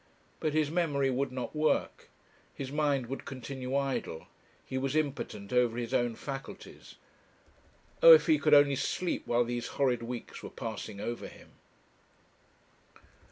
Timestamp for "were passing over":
10.41-11.27